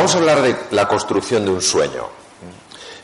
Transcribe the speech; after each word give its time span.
Vamos 0.00 0.14
a 0.14 0.18
hablar 0.18 0.40
de 0.40 0.56
la 0.70 0.88
construcción 0.88 1.44
de 1.44 1.50
un 1.50 1.60
sueño. 1.60 2.08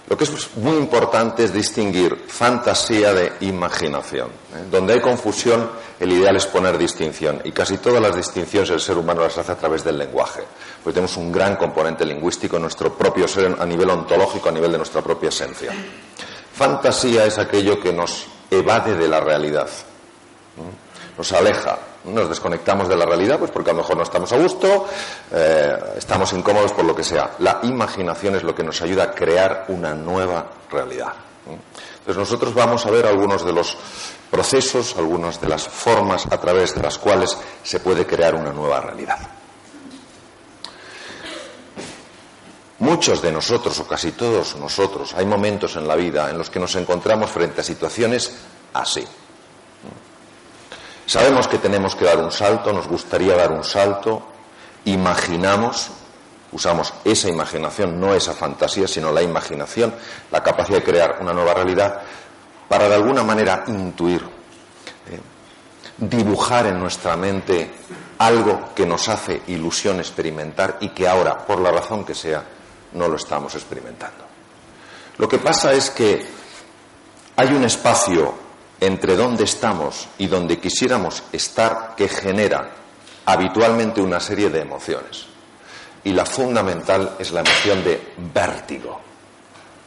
Lo 0.09 0.17
que 0.17 0.25
es 0.25 0.57
muy 0.57 0.79
importante 0.79 1.45
es 1.45 1.53
distinguir 1.53 2.25
fantasía 2.27 3.13
de 3.13 3.33
imaginación. 3.41 4.29
¿eh? 4.29 4.65
Donde 4.71 4.95
hay 4.95 5.01
confusión, 5.03 5.71
el 6.01 6.11
ideal 6.11 6.37
es 6.37 6.47
poner 6.47 6.79
distinción. 6.79 7.43
Y 7.45 7.53
casi 7.53 7.77
todas 7.77 8.01
las 8.01 8.17
distinciones 8.17 8.71
el 8.71 8.81
ser 8.81 8.97
humano 8.97 9.21
las 9.21 9.37
hace 9.37 9.53
a 9.53 9.57
través 9.57 9.85
del 9.85 9.99
lenguaje. 9.99 10.41
Pues 10.83 10.95
tenemos 10.95 11.19
un 11.19 11.31
gran 11.31 11.57
componente 11.57 12.07
lingüístico 12.07 12.57
en 12.57 12.63
nuestro 12.63 12.97
propio 12.97 13.29
ser, 13.29 13.55
a 13.59 13.67
nivel 13.67 13.91
ontológico, 13.91 14.49
a 14.49 14.53
nivel 14.53 14.73
de 14.73 14.79
nuestra 14.79 15.03
propia 15.03 15.29
esencia. 15.29 15.73
Fantasía 16.55 17.27
es 17.27 17.37
aquello 17.37 17.79
que 17.79 17.93
nos 17.93 18.27
evade 18.51 18.97
de 18.97 19.07
la 19.07 19.21
realidad. 19.21 19.69
¿eh? 19.69 21.19
Nos 21.19 21.31
aleja, 21.33 21.79
nos 22.07 22.29
desconectamos 22.29 22.89
de 22.89 22.97
la 22.97 23.05
realidad, 23.05 23.39
pues 23.39 23.51
porque 23.51 23.71
a 23.71 23.73
lo 23.73 23.81
mejor 23.81 23.97
no 23.97 24.03
estamos 24.03 24.33
a 24.33 24.39
gusto, 24.39 24.87
eh, 25.33 25.77
estamos 25.97 26.33
incómodos 26.33 26.73
por 26.73 26.85
lo 26.85 26.95
que 26.95 27.05
sea. 27.05 27.33
La 27.39 27.61
imaginación 27.63 28.37
es 28.37 28.43
lo 28.43 28.55
que 28.55 28.63
nos 28.63 28.81
ayuda 28.83 29.05
a 29.05 29.13
crear 29.13 29.67
una 29.69 29.95
nueva 29.95 30.47
realidad. 30.71 31.13
Entonces 31.47 32.17
nosotros 32.17 32.55
vamos 32.55 32.87
a 32.87 32.91
ver 32.91 33.07
algunos 33.07 33.45
de 33.45 33.53
los 33.53 33.77
procesos, 34.31 34.97
algunas 34.97 35.41
de 35.41 35.49
las 35.49 35.67
formas 35.69 36.27
a 36.27 36.39
través 36.39 36.75
de 36.75 36.83
las 36.83 36.99
cuales 36.99 37.37
se 37.63 37.81
puede 37.81 38.07
crear 38.07 38.35
una 38.35 38.53
nueva 38.53 38.81
realidad. 38.81 39.19
Muchos 42.79 43.23
de 43.23 43.33
nosotros, 43.33 43.79
o 43.81 43.87
casi 43.87 44.13
todos 44.13 44.57
nosotros, 44.57 45.15
hay 45.15 45.25
momentos 45.25 45.77
en 45.77 45.89
la 45.89 45.97
vida 45.97 46.29
en 46.31 46.37
los 46.37 46.51
que 46.51 46.61
nos 46.61 46.77
encontramos 46.77 47.31
frente 47.31 47.63
a 47.63 47.65
situaciones 47.65 48.37
así. 48.75 49.07
Sabemos 51.07 51.47
que 51.47 51.59
tenemos 51.59 51.95
que 51.95 52.05
dar 52.05 52.19
un 52.19 52.33
salto, 52.33 52.73
nos 52.73 52.89
gustaría 52.89 53.37
dar 53.37 53.53
un 53.53 53.63
salto, 53.63 54.23
imaginamos, 54.87 55.91
usamos 56.51 56.93
esa 57.05 57.29
imaginación, 57.29 58.01
no 58.01 58.13
esa 58.13 58.33
fantasía, 58.33 58.89
sino 58.89 59.13
la 59.13 59.23
imaginación, 59.23 59.95
la 60.33 60.43
capacidad 60.43 60.79
de 60.79 60.85
crear 60.85 61.19
una 61.21 61.33
nueva 61.33 61.55
realidad, 61.55 62.03
para 62.69 62.89
de 62.89 62.97
alguna 62.97 63.23
manera 63.23 63.63
intuir, 63.69 64.23
eh, 64.23 65.21
dibujar 65.99 66.67
en 66.67 66.81
nuestra 66.81 67.17
mente 67.17 67.71
algo 68.19 68.71
que 68.75 68.85
nos 68.85 69.09
hace 69.09 69.43
ilusión 69.47 70.01
experimentar 70.01 70.79
y 70.81 70.89
que 70.89 71.07
ahora, 71.07 71.47
por 71.47 71.61
la 71.61 71.71
razón 71.71 72.05
que 72.05 72.17
sea, 72.17 72.43
no 72.95 73.07
lo 73.07 73.15
estamos 73.15 73.55
experimentando. 73.55 74.25
Lo 75.19 75.29
que 75.29 75.39
pasa 75.39 75.73
es 75.73 75.91
que 75.91 76.27
hay 77.37 77.49
un 77.49 77.63
espacio 77.63 78.46
entre 78.81 79.17
donde 79.17 79.45
estamos 79.45 80.09
y 80.19 80.27
donde 80.27 80.59
quisiéramos 80.59 81.23
estar 81.33 81.95
que 81.97 82.09
genera 82.09 82.71
habitualmente 83.25 84.01
una 84.01 84.21
serie 84.21 84.51
de 84.51 84.61
emociones. 84.61 85.27
Y 86.05 86.13
la 86.13 86.25
fundamental 86.25 87.17
es 87.19 87.33
la 87.33 87.41
emoción 87.41 87.83
de 87.83 88.01
vértigo. 88.33 89.01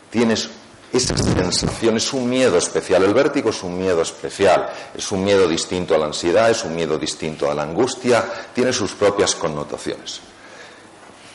Tienes 0.10 0.50
esa 0.92 1.16
sensación, 1.18 1.98
es 1.98 2.12
un 2.14 2.28
miedo 2.28 2.58
especial. 2.58 3.04
El 3.04 3.14
vértigo 3.14 3.52
es 3.52 3.64
un 3.64 3.78
miedo 3.78 4.02
especial, 4.02 4.70
es 4.96 5.12
un 5.12 5.24
miedo 5.24 5.48
distinto 5.48 5.96
a 5.96 5.98
la 5.98 6.08
ansiedad, 6.08 6.50
es 6.50 6.64
un 6.66 6.76
miedo 6.76 6.98
distinto 6.98 7.50
a 7.50 7.54
la 7.54 7.64
angustia, 7.64 8.26
tiene 8.54 8.74
sus 8.74 8.94
propias 8.94 9.36
connotaciones. 9.36 10.20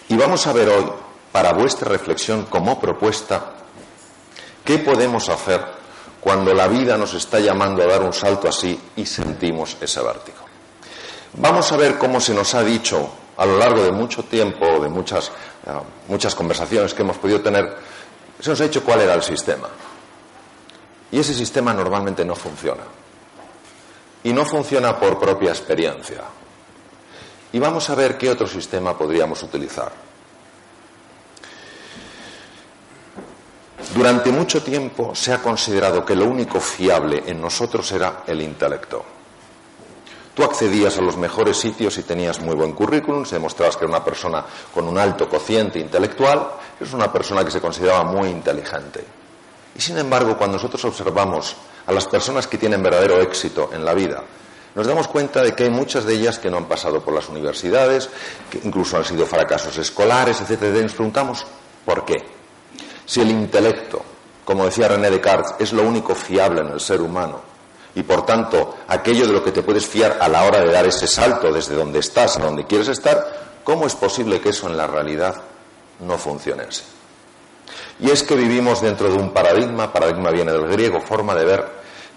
Y 0.08 0.16
vamos 0.16 0.47
a 0.47 0.52
ver 0.52 0.69
hoy, 0.69 0.84
para 1.32 1.52
vuestra 1.52 1.88
reflexión 1.88 2.44
como 2.47 2.78
propuesta, 2.80 3.55
qué 4.64 4.78
podemos 4.78 5.28
hacer 5.28 5.83
cuando 6.25 6.55
la 6.55 6.69
vida 6.69 6.97
nos 6.97 7.12
está 7.12 7.39
llamando 7.39 7.83
a 7.83 7.86
dar 7.86 8.03
un 8.03 8.14
salto 8.14 8.48
así 8.48 8.80
y 8.97 9.05
sentimos 9.05 9.77
ese 9.78 10.03
vértigo. 10.03 10.39
Vamos 11.34 11.70
a 11.70 11.77
ver 11.77 11.98
cómo 11.98 12.19
se 12.19 12.33
nos 12.33 12.55
ha 12.55 12.64
dicho 12.64 13.11
a 13.36 13.44
lo 13.44 13.58
largo 13.58 13.83
de 13.83 13.92
mucho 13.92 14.25
tiempo, 14.25 14.81
de 14.81 14.89
muchas, 14.89 15.28
eh, 15.28 15.70
muchas 16.08 16.34
conversaciones 16.34 16.94
que 16.94 17.03
hemos 17.03 17.19
podido 17.19 17.42
tener, 17.42 17.77
se 18.41 18.48
nos 18.48 18.59
ha 18.59 18.65
dicho 18.65 18.82
cuál 18.82 19.03
era 19.03 19.12
el 19.12 19.22
sistema. 19.22 19.69
Y 21.12 21.19
ese 21.19 21.34
sistema 21.34 21.75
normalmente 21.75 22.25
no 22.25 22.34
funciona. 22.34 22.84
Y 24.22 24.32
no 24.32 24.47
funciona 24.47 24.98
por 24.98 25.21
propia 25.21 25.50
experiencia. 25.50 26.22
Y 27.53 27.59
vamos 27.59 27.91
a 27.91 27.94
ver 27.94 28.16
qué 28.16 28.31
otro 28.31 28.47
sistema 28.47 28.97
podríamos 28.97 29.43
utilizar. 29.43 29.93
Durante 33.94 34.32
mucho 34.32 34.60
tiempo 34.60 35.15
se 35.15 35.32
ha 35.32 35.41
considerado 35.41 36.05
que 36.05 36.16
lo 36.16 36.25
único 36.25 36.59
fiable 36.59 37.22
en 37.27 37.41
nosotros 37.41 37.93
era 37.93 38.25
el 38.27 38.43
intelecto. 38.43 39.05
Tú 40.34 40.43
accedías 40.43 40.99
a 40.99 41.00
los 41.00 41.16
mejores 41.16 41.56
sitios 41.59 41.97
y 41.99 42.03
tenías 42.03 42.41
muy 42.41 42.56
buen 42.56 42.72
currículum, 42.72 43.25
se 43.25 43.37
demostrabas 43.37 43.77
que 43.77 43.84
era 43.84 43.94
una 43.94 44.04
persona 44.04 44.44
con 44.75 44.88
un 44.88 44.99
alto 44.99 45.28
cociente 45.28 45.78
intelectual, 45.78 46.44
es 46.81 46.93
una 46.93 47.12
persona 47.12 47.44
que 47.44 47.53
se 47.53 47.60
consideraba 47.60 48.03
muy 48.03 48.31
inteligente. 48.31 49.04
Y 49.77 49.81
sin 49.81 49.97
embargo, 49.97 50.37
cuando 50.37 50.56
nosotros 50.56 50.84
observamos 50.87 51.54
a 51.87 51.93
las 51.93 52.09
personas 52.09 52.49
que 52.49 52.59
tienen 52.59 52.83
verdadero 52.83 53.21
éxito 53.21 53.71
en 53.72 53.84
la 53.84 53.94
vida, 53.94 54.25
nos 54.75 54.88
damos 54.88 55.06
cuenta 55.06 55.41
de 55.41 55.54
que 55.54 55.62
hay 55.62 55.71
muchas 55.71 56.04
de 56.04 56.15
ellas 56.15 56.41
que 56.41 56.50
no 56.50 56.56
han 56.56 56.66
pasado 56.66 57.00
por 57.00 57.15
las 57.15 57.28
universidades, 57.28 58.10
que 58.50 58.60
incluso 58.65 58.97
han 58.97 59.04
sido 59.04 59.25
fracasos 59.25 59.78
escolares, 59.78 60.41
etc. 60.41 60.62
Y 60.81 60.83
nos 60.83 60.94
preguntamos, 60.94 61.47
¿por 61.84 62.04
qué? 62.04 62.34
Si 63.06 63.20
el 63.20 63.31
intelecto, 63.31 64.03
como 64.44 64.65
decía 64.65 64.88
René 64.88 65.10
Descartes, 65.10 65.54
es 65.59 65.72
lo 65.72 65.82
único 65.82 66.15
fiable 66.15 66.60
en 66.60 66.69
el 66.69 66.81
ser 66.81 67.00
humano, 67.00 67.41
y 67.94 68.03
por 68.03 68.26
tanto 68.26 68.76
aquello 68.88 69.26
de 69.26 69.32
lo 69.32 69.44
que 69.44 69.53
te 69.53 69.62
puedes 69.62 69.87
fiar 69.87 70.19
a 70.20 70.28
la 70.28 70.44
hora 70.44 70.60
de 70.60 70.72
dar 70.72 70.87
ese 70.87 71.06
salto 71.06 71.53
desde 71.53 71.76
donde 71.76 72.00
estás 72.00 72.37
a 72.37 72.41
donde 72.41 72.66
quieres 72.66 72.88
estar, 72.88 73.60
¿cómo 73.62 73.87
es 73.87 73.94
posible 73.94 74.41
que 74.41 74.50
eso 74.50 74.69
en 74.69 74.76
la 74.76 74.87
realidad 74.87 75.37
no 76.00 76.19
funcione 76.19 76.65
así? 76.65 76.82
Y 78.00 78.10
es 78.10 78.22
que 78.25 78.34
vivimos 78.34 78.82
dentro 78.82 79.09
de 79.09 79.16
un 79.16 79.32
paradigma, 79.32 79.92
paradigma 79.92 80.31
viene 80.31 80.53
del 80.53 80.66
griego, 80.66 81.00
forma 81.00 81.34
de 81.34 81.44
ver, 81.44 81.66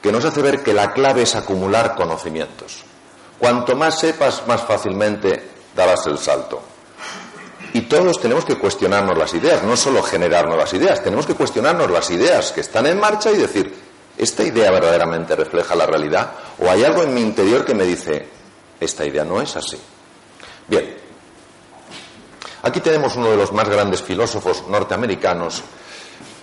que 0.02 0.12
nos 0.12 0.26
hace 0.26 0.42
ver 0.42 0.64
que 0.64 0.74
la 0.74 0.92
clave 0.92 1.24
es 1.24 1.36
acumular 1.36 1.96
conocimientos. 1.96 2.84
Cuanto 3.38 3.76
más 3.76 4.00
sepas, 4.00 4.48
más 4.48 4.62
fácilmente 4.62 5.52
darás 5.76 6.08
el 6.08 6.18
salto. 6.18 6.62
Y 7.74 7.82
todos 7.82 8.20
tenemos 8.20 8.46
que 8.46 8.58
cuestionarnos 8.58 9.18
las 9.18 9.34
ideas, 9.34 9.64
no 9.64 9.76
solo 9.76 10.02
generar 10.02 10.48
nuevas 10.48 10.74
ideas, 10.74 11.04
tenemos 11.04 11.26
que 11.26 11.36
cuestionarnos 11.36 11.90
las 11.92 12.10
ideas 12.10 12.52
que 12.52 12.62
están 12.62 12.86
en 12.86 13.00
marcha 13.00 13.32
y 13.32 13.38
decir, 13.38 13.74
¿esta 14.18 14.44
idea 14.44 14.72
verdaderamente 14.72 15.36
refleja 15.36 15.76
la 15.76 15.86
realidad? 15.86 16.32
¿O 16.60 16.70
hay 16.70 16.84
algo 16.84 17.04
en 17.04 17.14
mi 17.14 17.22
interior 17.22 17.66
que 17.66 17.76
me 17.76 17.86
dice, 17.86 18.28
esta 18.80 19.06
idea 19.06 19.24
no 19.24 19.42
es 19.42 19.56
así? 19.56 19.78
Bien, 20.68 20.98
aquí 22.64 22.80
tenemos 22.80 23.16
uno 23.16 23.32
de 23.32 23.38
los 23.38 23.52
más 23.52 23.70
grandes 23.70 24.02
filósofos 24.02 24.68
norteamericanos, 24.68 25.62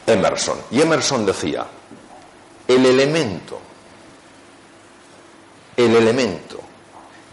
Emerson. 0.06 0.58
Y 0.70 0.80
Emerson 0.80 1.26
decía, 1.26 1.66
el 2.68 2.86
elemento, 2.86 3.60
el 5.76 5.96
elemento 5.96 6.60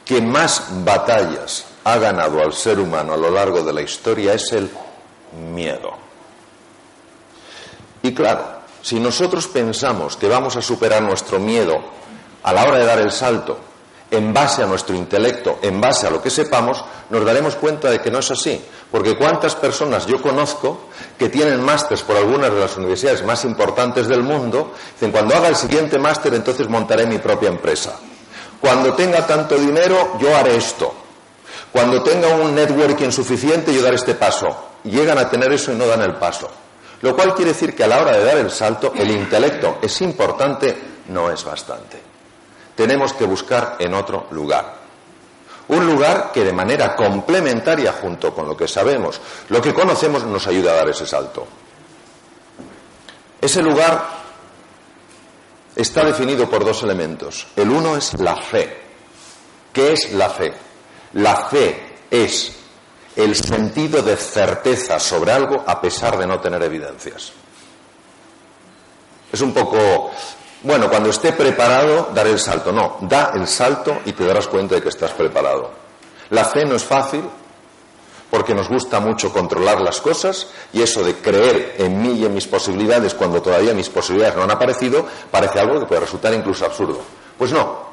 que 0.04 0.22
más 0.22 0.66
batallas 0.84 1.66
ha 1.84 1.98
ganado 1.98 2.42
al 2.42 2.54
ser 2.54 2.80
humano 2.80 3.14
a 3.14 3.18
lo 3.18 3.32
largo 3.32 3.64
de 3.64 3.74
la 3.74 3.82
historia 3.82 4.34
es 4.34 4.52
el 4.52 4.70
miedo. 5.54 5.92
Y 8.04 8.14
claro, 8.14 8.62
si 8.82 9.00
nosotros 9.00 9.48
pensamos 9.48 10.16
que 10.18 10.28
vamos 10.28 10.56
a 10.56 10.62
superar 10.62 11.02
nuestro 11.04 11.40
miedo 11.40 11.80
a 12.44 12.54
la 12.54 12.64
hora 12.64 12.78
de 12.78 12.86
dar 12.86 13.00
el 13.00 13.12
salto 13.12 13.60
en 14.10 14.34
base 14.34 14.62
a 14.62 14.66
nuestro 14.66 14.96
intelecto, 14.96 15.60
en 15.62 15.80
base 15.80 16.06
a 16.06 16.10
lo 16.10 16.22
que 16.22 16.30
sepamos, 16.30 16.84
nos 17.10 17.24
daremos 17.24 17.56
cuenta 17.56 17.90
de 17.90 18.02
que 18.02 18.12
no 18.12 18.20
es 18.20 18.30
así. 18.30 18.62
Porque 18.92 19.16
cuántas 19.16 19.56
personas 19.56 20.06
yo 20.06 20.22
conozco 20.22 20.90
que 21.18 21.30
tienen 21.30 21.64
másters 21.64 22.02
por 22.02 22.18
algunas 22.18 22.54
de 22.54 22.60
las 22.60 22.76
universidades 22.76 23.24
más 23.24 23.46
importantes 23.46 24.08
del 24.08 24.24
mundo, 24.24 24.74
dicen, 24.94 25.12
cuando 25.12 25.36
haga 25.36 25.48
el 25.48 25.56
siguiente 25.56 25.98
máster 25.98 26.34
entonces 26.34 26.68
montaré 26.68 27.06
mi 27.06 27.20
propia 27.20 27.50
empresa. 27.50 27.98
Cuando 28.60 28.94
tenga 28.94 29.26
tanto 29.26 29.56
dinero 29.58 30.18
yo 30.20 30.36
haré 30.36 30.58
esto. 30.58 30.94
Cuando 31.72 32.04
tenga 32.04 32.28
un 32.36 32.54
networking 32.54 33.12
suficiente, 33.12 33.74
yo 33.74 33.82
daré 33.82 33.96
este 33.96 34.16
paso. 34.16 34.72
Llegan 34.84 35.18
a 35.18 35.30
tener 35.30 35.52
eso 35.54 35.72
y 35.72 35.76
no 35.76 35.88
dan 35.88 36.02
el 36.02 36.16
paso. 36.16 36.50
Lo 37.02 37.16
cual 37.16 37.34
quiere 37.34 37.54
decir 37.54 37.76
que 37.76 37.84
a 37.84 37.88
la 37.88 38.02
hora 38.02 38.18
de 38.18 38.24
dar 38.24 38.38
el 38.38 38.52
salto, 38.52 38.94
el 38.96 39.10
intelecto 39.10 39.80
es 39.82 40.02
importante, 40.02 40.78
no 41.08 41.32
es 41.32 41.44
bastante. 41.44 42.02
Tenemos 42.76 43.14
que 43.14 43.26
buscar 43.26 43.78
en 43.80 43.94
otro 43.94 44.28
lugar. 44.32 44.82
Un 45.70 45.86
lugar 45.86 46.32
que 46.34 46.44
de 46.44 46.54
manera 46.54 46.96
complementaria, 46.96 47.94
junto 47.94 48.34
con 48.34 48.48
lo 48.48 48.58
que 48.58 48.68
sabemos, 48.68 49.22
lo 49.50 49.62
que 49.62 49.74
conocemos, 49.74 50.24
nos 50.26 50.46
ayuda 50.48 50.72
a 50.72 50.76
dar 50.76 50.90
ese 50.90 51.08
salto. 51.08 51.48
Ese 53.40 53.62
lugar 53.62 54.04
está 55.76 56.04
definido 56.04 56.50
por 56.50 56.66
dos 56.66 56.84
elementos. 56.84 57.48
El 57.56 57.72
uno 57.72 57.96
es 57.96 58.14
la 58.20 58.36
fe. 58.36 58.78
¿Qué 59.72 59.94
es 59.94 60.12
la 60.14 60.30
fe? 60.30 60.54
La 61.14 61.36
fe 61.48 61.98
es 62.10 62.54
el 63.16 63.36
sentido 63.36 64.02
de 64.02 64.16
certeza 64.16 65.00
sobre 65.00 65.32
algo 65.32 65.64
a 65.66 65.82
pesar 65.82 66.18
de 66.18 66.26
no 66.26 66.40
tener 66.40 66.62
evidencias. 66.64 67.34
Es 69.32 69.42
un 69.42 69.54
poco, 69.54 70.12
bueno, 70.64 70.90
cuando 70.90 71.10
esté 71.10 71.34
preparado, 71.34 72.10
daré 72.14 72.32
el 72.32 72.40
salto. 72.40 72.72
No, 72.72 72.98
da 73.02 73.32
el 73.34 73.48
salto 73.48 74.00
y 74.06 74.14
te 74.14 74.26
darás 74.26 74.48
cuenta 74.48 74.76
de 74.76 74.82
que 74.82 74.90
estás 74.90 75.12
preparado. 75.12 75.72
La 76.30 76.46
fe 76.46 76.66
no 76.66 76.76
es 76.76 76.84
fácil, 76.84 77.24
porque 78.30 78.56
nos 78.56 78.70
gusta 78.70 79.02
mucho 79.02 79.32
controlar 79.32 79.82
las 79.82 80.00
cosas 80.00 80.48
y 80.72 80.82
eso 80.82 81.04
de 81.04 81.16
creer 81.16 81.76
en 81.78 82.02
mí 82.02 82.14
y 82.14 82.26
en 82.26 82.34
mis 82.34 82.48
posibilidades 82.48 83.14
cuando 83.14 83.42
todavía 83.42 83.74
mis 83.74 83.90
posibilidades 83.90 84.38
no 84.38 84.44
han 84.44 84.52
aparecido 84.52 85.06
parece 85.30 85.60
algo 85.60 85.82
que 85.82 85.86
puede 85.86 86.02
resultar 86.02 86.34
incluso 86.34 86.66
absurdo. 86.66 87.02
Pues 87.38 87.52
no. 87.52 87.91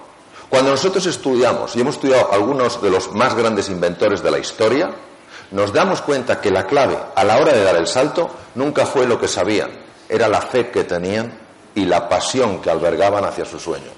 Cuando 0.49 0.71
nosotros 0.71 1.05
estudiamos 1.07 1.77
y 1.77 1.81
hemos 1.81 1.97
estudiado 1.97 2.33
algunos 2.33 2.81
de 2.81 2.91
los 2.91 3.13
más 3.13 3.35
grandes 3.35 3.69
inventores 3.69 4.23
de 4.23 4.31
la 4.31 4.39
historia, 4.39 4.91
nos 5.51 5.73
damos 5.73 6.01
cuenta 6.01 6.41
que 6.41 6.51
la 6.51 6.65
clave 6.65 6.99
a 7.15 7.25
la 7.25 7.39
hora 7.39 7.53
de 7.53 7.65
dar 7.65 7.77
el 7.77 7.87
salto 7.87 8.31
nunca 8.55 8.87
fue 8.87 9.07
lo 9.07 9.21
que 9.21 9.29
sabían, 9.29 9.71
era 10.09 10.29
la 10.29 10.41
fe 10.41 10.71
que 10.71 10.85
tenían 10.85 11.39
y 11.75 11.85
la 11.85 12.09
pasión 12.09 12.61
que 12.61 12.71
albergaban 12.71 13.25
hacia 13.25 13.45
su 13.45 13.59
sueño. 13.59 13.91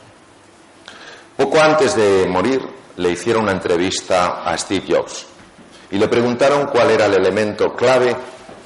Poco 1.36 1.60
antes 1.60 1.94
de 1.96 2.26
morir 2.28 2.60
le 2.96 3.10
hicieron 3.10 3.44
una 3.44 3.52
entrevista 3.52 4.42
a 4.44 4.56
Steve 4.58 4.84
Jobs 4.88 5.26
y 5.90 5.98
le 5.98 6.08
preguntaron 6.08 6.66
cuál 6.66 6.90
era 6.90 7.06
el 7.06 7.14
elemento 7.14 7.74
clave 7.74 8.14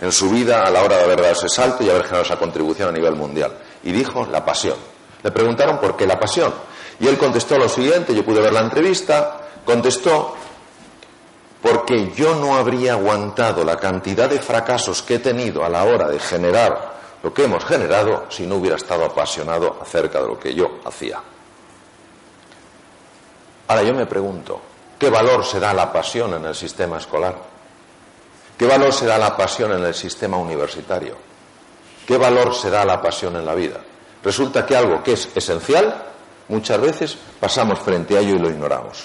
en 0.01 0.13
su 0.13 0.31
vida 0.31 0.63
a 0.63 0.71
la 0.71 0.83
hora 0.83 0.97
de 0.97 1.05
haber 1.05 1.21
dado 1.21 1.33
ese 1.33 1.49
salto 1.49 1.85
y 1.85 1.89
haber 1.89 2.03
generado 2.03 2.25
esa 2.25 2.37
contribución 2.37 2.89
a 2.89 2.93
nivel 2.93 3.15
mundial. 3.15 3.57
Y 3.83 3.93
dijo 3.93 4.27
la 4.31 4.45
pasión. 4.45 4.77
Le 5.23 5.31
preguntaron 5.31 5.79
por 5.79 5.97
qué 5.97 6.07
la 6.07 6.19
pasión. 6.19 6.53
Y 7.00 7.08
él 7.08 7.19
contestó 7.19 7.58
lo 7.58 7.69
siguiente, 7.69 8.14
yo 8.14 8.25
pude 8.25 8.41
ver 8.41 8.52
la 8.52 8.61
entrevista, 8.61 9.41
contestó 9.64 10.37
porque 11.64 12.12
yo 12.14 12.35
no 12.35 12.56
habría 12.56 12.93
aguantado 12.93 13.64
la 13.64 13.76
cantidad 13.79 14.29
de 14.29 14.38
fracasos 14.38 15.02
que 15.02 15.14
he 15.14 15.19
tenido 15.19 15.64
a 15.64 15.70
la 15.70 15.85
hora 15.85 16.08
de 16.08 16.19
generar 16.19 16.93
lo 17.23 17.32
que 17.32 17.44
hemos 17.44 17.64
generado 17.64 18.26
si 18.29 18.46
no 18.46 18.56
hubiera 18.56 18.76
estado 18.76 19.02
apasionado 19.02 19.79
acerca 19.81 20.20
de 20.20 20.26
lo 20.26 20.38
que 20.38 20.55
yo 20.55 20.81
hacía. 20.85 21.23
Ahora 23.67 23.82
yo 23.82 23.94
me 23.94 24.05
pregunto, 24.05 24.61
¿qué 24.99 25.08
valor 25.08 25.43
se 25.43 25.58
da 25.58 25.73
la 25.73 25.91
pasión 25.91 26.35
en 26.35 26.44
el 26.44 26.55
sistema 26.55 26.99
escolar? 26.99 27.35
¿Qué 28.58 28.67
valor 28.67 28.93
se 28.93 29.06
da 29.06 29.17
la 29.17 29.35
pasión 29.35 29.73
en 29.73 29.82
el 29.85 29.94
sistema 29.94 30.37
universitario? 30.37 31.17
¿Qué 32.06 32.19
valor 32.19 32.55
se 32.55 32.69
da 32.69 32.85
la 32.85 33.00
pasión 33.00 33.37
en 33.37 33.46
la 33.46 33.55
vida? 33.55 33.81
Resulta 34.23 34.67
que 34.67 34.76
algo 34.76 35.02
que 35.02 35.14
es 35.14 35.31
esencial, 35.35 36.12
muchas 36.49 36.81
veces 36.81 37.17
pasamos 37.41 37.79
frente 37.81 38.17
a 38.17 38.20
ello 38.20 38.37
y 38.37 38.38
lo 38.38 38.50
ignoramos. 38.50 39.05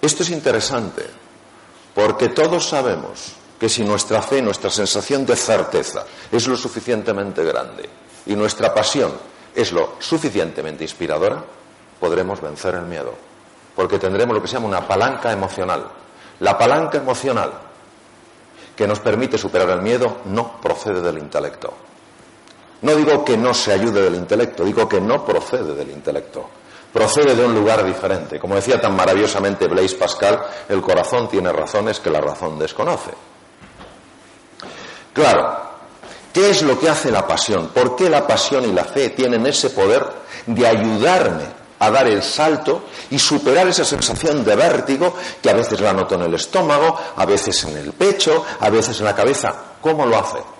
Esto 0.00 0.22
es 0.22 0.30
interesante 0.30 1.04
porque 1.94 2.28
todos 2.28 2.68
sabemos 2.68 3.32
que 3.58 3.68
si 3.68 3.84
nuestra 3.84 4.22
fe, 4.22 4.40
nuestra 4.40 4.70
sensación 4.70 5.26
de 5.26 5.34
certeza 5.34 6.04
es 6.30 6.46
lo 6.46 6.56
suficientemente 6.56 7.44
grande 7.44 7.88
y 8.26 8.36
nuestra 8.36 8.72
pasión 8.72 9.12
es 9.54 9.72
lo 9.72 9.94
suficientemente 9.98 10.84
inspiradora, 10.84 11.42
podremos 11.98 12.40
vencer 12.40 12.76
el 12.76 12.84
miedo. 12.84 13.14
Porque 13.74 13.98
tendremos 13.98 14.34
lo 14.34 14.42
que 14.42 14.48
se 14.48 14.54
llama 14.54 14.68
una 14.68 14.86
palanca 14.86 15.32
emocional. 15.32 15.88
La 16.40 16.56
palanca 16.56 16.98
emocional 16.98 17.52
que 18.76 18.86
nos 18.86 19.00
permite 19.00 19.38
superar 19.38 19.70
el 19.70 19.82
miedo 19.82 20.18
no 20.26 20.60
procede 20.60 21.00
del 21.00 21.18
intelecto. 21.18 21.87
No 22.82 22.94
digo 22.94 23.24
que 23.24 23.36
no 23.36 23.52
se 23.54 23.72
ayude 23.72 24.02
del 24.02 24.14
intelecto, 24.14 24.64
digo 24.64 24.88
que 24.88 25.00
no 25.00 25.24
procede 25.24 25.74
del 25.74 25.90
intelecto 25.90 26.48
procede 26.92 27.34
de 27.34 27.44
un 27.44 27.54
lugar 27.54 27.84
diferente. 27.84 28.38
Como 28.38 28.54
decía 28.54 28.80
tan 28.80 28.96
maravillosamente 28.96 29.66
Blaise 29.68 29.94
Pascal, 29.94 30.40
el 30.68 30.80
corazón 30.80 31.28
tiene 31.28 31.52
razones 31.52 32.00
que 32.00 32.10
la 32.10 32.20
razón 32.20 32.58
desconoce. 32.58 33.10
Claro, 35.12 35.60
¿qué 36.32 36.50
es 36.50 36.62
lo 36.62 36.78
que 36.78 36.88
hace 36.88 37.10
la 37.10 37.26
pasión? 37.26 37.68
¿Por 37.68 37.96
qué 37.96 38.08
la 38.08 38.26
pasión 38.26 38.64
y 38.64 38.72
la 38.72 38.84
fe 38.84 39.10
tienen 39.10 39.46
ese 39.46 39.70
poder 39.70 40.06
de 40.46 40.66
ayudarme 40.66 41.58
a 41.80 41.90
dar 41.90 42.08
el 42.08 42.22
salto 42.22 42.84
y 43.10 43.18
superar 43.18 43.68
esa 43.68 43.84
sensación 43.84 44.44
de 44.44 44.56
vértigo 44.56 45.14
que 45.40 45.50
a 45.50 45.54
veces 45.54 45.80
la 45.80 45.92
noto 45.92 46.16
en 46.16 46.22
el 46.22 46.34
estómago, 46.34 46.98
a 47.16 47.24
veces 47.24 47.62
en 47.64 47.76
el 47.76 47.92
pecho, 47.92 48.44
a 48.60 48.70
veces 48.70 48.98
en 48.98 49.04
la 49.04 49.14
cabeza? 49.14 49.54
¿Cómo 49.80 50.06
lo 50.06 50.18
hace? 50.18 50.57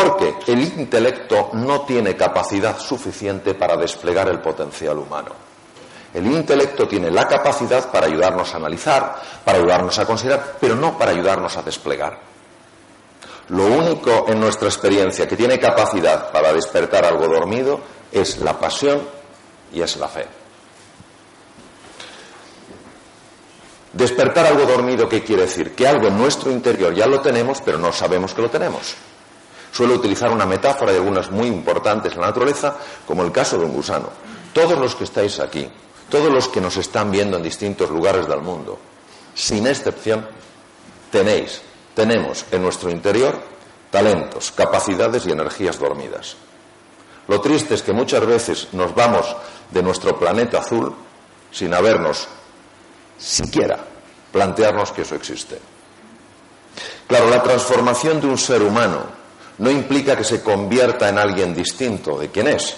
Porque 0.00 0.36
el 0.46 0.62
intelecto 0.62 1.50
no 1.54 1.80
tiene 1.80 2.14
capacidad 2.14 2.78
suficiente 2.78 3.54
para 3.54 3.76
desplegar 3.76 4.28
el 4.28 4.40
potencial 4.40 4.96
humano. 4.98 5.30
El 6.14 6.26
intelecto 6.26 6.86
tiene 6.86 7.10
la 7.10 7.26
capacidad 7.26 7.90
para 7.90 8.06
ayudarnos 8.06 8.52
a 8.54 8.58
analizar, 8.58 9.20
para 9.44 9.58
ayudarnos 9.58 9.98
a 9.98 10.06
considerar, 10.06 10.56
pero 10.60 10.76
no 10.76 10.96
para 10.96 11.10
ayudarnos 11.10 11.56
a 11.56 11.62
desplegar. 11.62 12.18
Lo 13.48 13.64
único 13.64 14.26
en 14.28 14.38
nuestra 14.38 14.68
experiencia 14.68 15.26
que 15.26 15.36
tiene 15.36 15.58
capacidad 15.58 16.30
para 16.30 16.52
despertar 16.52 17.04
algo 17.04 17.26
dormido 17.26 17.80
es 18.12 18.38
la 18.38 18.58
pasión 18.58 19.02
y 19.72 19.80
es 19.80 19.96
la 19.96 20.08
fe. 20.08 20.26
Despertar 23.92 24.46
algo 24.46 24.64
dormido, 24.64 25.08
¿qué 25.08 25.24
quiere 25.24 25.42
decir? 25.42 25.74
Que 25.74 25.88
algo 25.88 26.06
en 26.06 26.18
nuestro 26.18 26.52
interior 26.52 26.94
ya 26.94 27.06
lo 27.06 27.20
tenemos, 27.20 27.60
pero 27.62 27.78
no 27.78 27.92
sabemos 27.92 28.32
que 28.32 28.42
lo 28.42 28.50
tenemos. 28.50 28.94
Suelo 29.78 29.94
utilizar 29.94 30.32
una 30.32 30.44
metáfora 30.44 30.90
de 30.90 30.98
algunas 30.98 31.30
muy 31.30 31.46
importantes 31.46 32.12
en 32.12 32.20
la 32.20 32.26
naturaleza, 32.26 32.74
como 33.06 33.22
el 33.22 33.30
caso 33.30 33.56
de 33.56 33.64
un 33.64 33.72
gusano. 33.72 34.08
Todos 34.52 34.76
los 34.76 34.96
que 34.96 35.04
estáis 35.04 35.38
aquí, 35.38 35.70
todos 36.10 36.32
los 36.32 36.48
que 36.48 36.60
nos 36.60 36.76
están 36.78 37.12
viendo 37.12 37.36
en 37.36 37.44
distintos 37.44 37.88
lugares 37.88 38.26
del 38.26 38.40
mundo, 38.40 38.76
sin 39.36 39.68
excepción, 39.68 40.26
tenéis, 41.12 41.62
tenemos 41.94 42.44
en 42.50 42.60
nuestro 42.60 42.90
interior 42.90 43.40
talentos, 43.88 44.50
capacidades 44.50 45.26
y 45.26 45.30
energías 45.30 45.78
dormidas. 45.78 46.34
Lo 47.28 47.40
triste 47.40 47.74
es 47.74 47.82
que 47.82 47.92
muchas 47.92 48.26
veces 48.26 48.66
nos 48.72 48.92
vamos 48.96 49.36
de 49.70 49.80
nuestro 49.80 50.18
planeta 50.18 50.58
azul 50.58 50.92
sin 51.52 51.72
habernos 51.72 52.26
siquiera 53.16 53.78
plantearnos 54.32 54.90
que 54.90 55.02
eso 55.02 55.14
existe. 55.14 55.60
Claro, 57.06 57.30
la 57.30 57.44
transformación 57.44 58.20
de 58.20 58.26
un 58.26 58.38
ser 58.38 58.60
humano 58.62 59.17
no 59.58 59.70
implica 59.70 60.16
que 60.16 60.24
se 60.24 60.42
convierta 60.42 61.08
en 61.08 61.18
alguien 61.18 61.54
distinto 61.54 62.18
de 62.18 62.30
quien 62.30 62.48
es, 62.48 62.76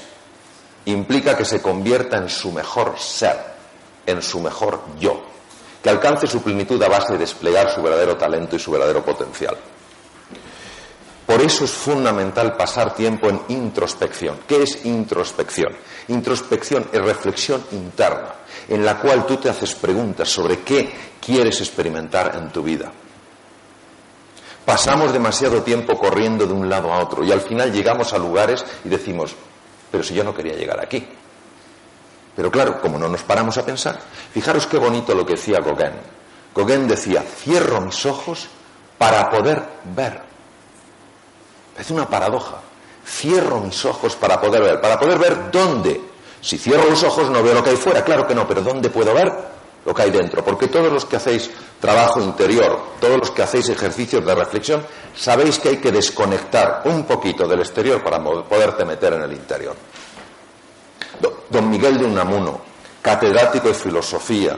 implica 0.86 1.36
que 1.36 1.44
se 1.44 1.60
convierta 1.60 2.16
en 2.16 2.28
su 2.28 2.52
mejor 2.52 2.94
ser, 2.98 3.36
en 4.06 4.22
su 4.22 4.40
mejor 4.40 4.82
yo, 4.98 5.22
que 5.82 5.90
alcance 5.90 6.26
su 6.26 6.42
plenitud 6.42 6.82
a 6.82 6.88
base 6.88 7.12
de 7.12 7.20
desplegar 7.20 7.70
su 7.74 7.82
verdadero 7.82 8.16
talento 8.16 8.56
y 8.56 8.58
su 8.58 8.70
verdadero 8.70 9.04
potencial. 9.04 9.56
Por 11.26 11.42
eso 11.42 11.64
es 11.64 11.70
fundamental 11.70 12.56
pasar 12.56 12.92
tiempo 12.92 13.28
en 13.28 13.40
introspección. 13.48 14.40
¿Qué 14.48 14.64
es 14.64 14.84
introspección? 14.84 15.72
Introspección 16.08 16.88
es 16.92 17.00
reflexión 17.00 17.64
interna, 17.70 18.34
en 18.68 18.84
la 18.84 18.98
cual 18.98 19.24
tú 19.26 19.36
te 19.36 19.48
haces 19.48 19.76
preguntas 19.76 20.28
sobre 20.28 20.60
qué 20.62 20.92
quieres 21.24 21.60
experimentar 21.60 22.34
en 22.34 22.50
tu 22.50 22.64
vida. 22.64 22.90
Pasamos 24.64 25.12
demasiado 25.12 25.62
tiempo 25.62 25.98
corriendo 25.98 26.46
de 26.46 26.52
un 26.52 26.68
lado 26.68 26.92
a 26.92 26.98
otro 26.98 27.24
y 27.24 27.32
al 27.32 27.40
final 27.40 27.72
llegamos 27.72 28.12
a 28.12 28.18
lugares 28.18 28.64
y 28.84 28.88
decimos, 28.88 29.34
pero 29.90 30.04
si 30.04 30.14
yo 30.14 30.22
no 30.22 30.34
quería 30.34 30.54
llegar 30.54 30.80
aquí. 30.80 31.06
Pero 32.36 32.50
claro, 32.50 32.80
como 32.80 32.98
no 32.98 33.08
nos 33.08 33.22
paramos 33.22 33.58
a 33.58 33.66
pensar, 33.66 33.98
fijaros 34.32 34.66
qué 34.66 34.78
bonito 34.78 35.14
lo 35.14 35.26
que 35.26 35.34
decía 35.34 35.60
Gauguin. 35.60 35.92
Gauguin 36.54 36.86
decía, 36.86 37.22
cierro 37.22 37.80
mis 37.80 38.06
ojos 38.06 38.48
para 38.98 39.28
poder 39.30 39.62
ver. 39.96 40.22
Es 41.78 41.90
una 41.90 42.08
paradoja. 42.08 42.60
Cierro 43.04 43.60
mis 43.60 43.84
ojos 43.84 44.14
para 44.14 44.40
poder 44.40 44.62
ver. 44.62 44.80
¿Para 44.80 44.98
poder 44.98 45.18
ver 45.18 45.50
dónde? 45.50 46.00
Si 46.40 46.58
cierro 46.58 46.88
los 46.88 47.02
ojos 47.02 47.28
no 47.30 47.42
veo 47.42 47.54
lo 47.54 47.64
que 47.64 47.70
hay 47.70 47.76
fuera, 47.76 48.04
claro 48.04 48.26
que 48.26 48.34
no, 48.34 48.46
pero 48.46 48.62
¿dónde 48.62 48.88
puedo 48.90 49.12
ver 49.12 49.49
lo 49.84 49.94
que 49.94 50.02
hay 50.02 50.10
dentro? 50.10 50.44
Porque 50.44 50.68
todos 50.68 50.92
los 50.92 51.04
que 51.04 51.16
hacéis 51.16 51.50
trabajo 51.80 52.20
interior, 52.20 52.94
todos 53.00 53.18
los 53.18 53.30
que 53.30 53.42
hacéis 53.42 53.68
ejercicios 53.68 54.24
de 54.24 54.34
reflexión, 54.34 54.84
sabéis 55.16 55.58
que 55.58 55.70
hay 55.70 55.76
que 55.78 55.90
desconectar 55.90 56.82
un 56.84 57.04
poquito 57.04 57.46
del 57.46 57.60
exterior 57.60 58.02
para 58.02 58.22
poderte 58.22 58.84
meter 58.84 59.14
en 59.14 59.22
el 59.22 59.32
interior. 59.32 59.76
Don 61.48 61.68
Miguel 61.68 61.98
de 61.98 62.04
Unamuno, 62.04 62.60
catedrático 63.02 63.68
de 63.68 63.74
filosofía, 63.74 64.56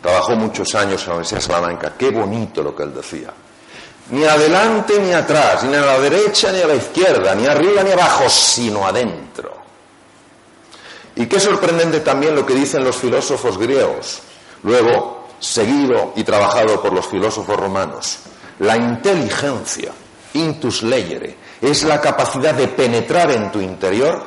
trabajó 0.00 0.36
muchos 0.36 0.74
años 0.74 1.02
en 1.02 1.08
la 1.08 1.14
Universidad 1.14 1.40
de 1.40 1.46
Salamanca, 1.46 1.94
qué 1.98 2.10
bonito 2.10 2.62
lo 2.62 2.74
que 2.74 2.84
él 2.84 2.94
decía. 2.94 3.32
Ni 4.10 4.24
adelante 4.24 4.98
ni 5.00 5.12
atrás, 5.12 5.64
ni 5.64 5.74
a 5.74 5.80
la 5.80 5.98
derecha 5.98 6.50
ni 6.52 6.62
a 6.62 6.66
la 6.66 6.76
izquierda, 6.76 7.34
ni 7.34 7.46
arriba 7.46 7.82
ni 7.82 7.90
abajo, 7.90 8.28
sino 8.28 8.86
adentro. 8.86 9.57
Y 11.18 11.26
qué 11.26 11.40
sorprendente 11.40 11.98
también 11.98 12.36
lo 12.36 12.46
que 12.46 12.54
dicen 12.54 12.84
los 12.84 12.96
filósofos 12.96 13.58
griegos. 13.58 14.20
Luego, 14.62 15.26
seguido 15.40 16.12
y 16.14 16.22
trabajado 16.22 16.80
por 16.80 16.92
los 16.92 17.08
filósofos 17.08 17.56
romanos. 17.56 18.20
La 18.60 18.76
inteligencia, 18.76 19.90
intus 20.34 20.84
legere, 20.84 21.36
es 21.60 21.82
la 21.82 22.00
capacidad 22.00 22.54
de 22.54 22.68
penetrar 22.68 23.32
en 23.32 23.50
tu 23.50 23.60
interior, 23.60 24.26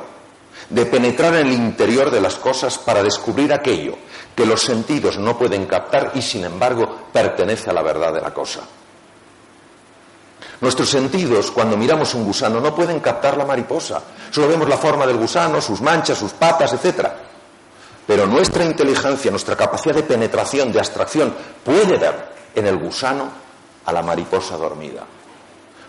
de 0.68 0.84
penetrar 0.84 1.34
en 1.36 1.46
el 1.46 1.52
interior 1.54 2.10
de 2.10 2.20
las 2.20 2.34
cosas 2.34 2.76
para 2.76 3.02
descubrir 3.02 3.54
aquello 3.54 3.96
que 4.36 4.44
los 4.44 4.60
sentidos 4.60 5.16
no 5.16 5.38
pueden 5.38 5.64
captar 5.64 6.12
y 6.14 6.20
sin 6.20 6.44
embargo 6.44 7.06
pertenece 7.10 7.70
a 7.70 7.72
la 7.72 7.82
verdad 7.82 8.12
de 8.12 8.20
la 8.20 8.34
cosa. 8.34 8.60
Nuestros 10.62 10.90
sentidos, 10.90 11.50
cuando 11.50 11.76
miramos 11.76 12.14
un 12.14 12.24
gusano, 12.24 12.60
no 12.60 12.72
pueden 12.72 13.00
captar 13.00 13.36
la 13.36 13.44
mariposa. 13.44 14.00
Solo 14.30 14.46
vemos 14.46 14.68
la 14.68 14.76
forma 14.76 15.04
del 15.04 15.16
gusano, 15.16 15.60
sus 15.60 15.80
manchas, 15.80 16.16
sus 16.16 16.30
patas, 16.34 16.72
etc. 16.72 17.08
Pero 18.06 18.28
nuestra 18.28 18.64
inteligencia, 18.64 19.32
nuestra 19.32 19.56
capacidad 19.56 19.96
de 19.96 20.04
penetración, 20.04 20.70
de 20.70 20.78
abstracción, 20.78 21.34
puede 21.64 21.98
ver 21.98 22.14
en 22.54 22.64
el 22.64 22.78
gusano 22.78 23.28
a 23.84 23.92
la 23.92 24.02
mariposa 24.02 24.56
dormida. 24.56 25.04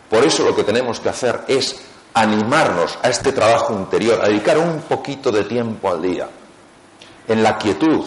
Por 0.10 0.26
eso 0.26 0.44
lo 0.44 0.56
que 0.56 0.64
tenemos 0.64 1.00
que 1.00 1.10
hacer 1.10 1.44
es 1.48 1.76
animarnos 2.16 2.98
a 3.04 3.10
este 3.10 3.32
trabajo 3.32 3.74
interior, 3.74 4.22
a 4.24 4.28
dedicar 4.28 4.58
un 4.58 4.82
poquito 4.82 5.32
de 5.32 5.44
tiempo 5.44 5.92
al 5.92 6.02
día, 6.02 6.28
en 7.28 7.44
la 7.44 7.60
quietud, 7.60 8.04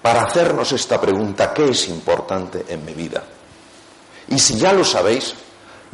para 0.00 0.22
hacernos 0.22 0.72
esta 0.72 0.98
pregunta, 0.98 1.52
¿qué 1.52 1.66
es 1.66 1.88
importante 1.88 2.64
en 2.68 2.86
mi 2.86 2.94
vida? 2.94 3.22
Y 4.28 4.38
si 4.38 4.56
ya 4.56 4.72
lo 4.72 4.82
sabéis, 4.82 5.34